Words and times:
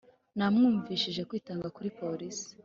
namwumvishije 0.37 1.21
kwitanga 1.29 1.67
kuri 1.75 1.89
polisi. 1.99 2.47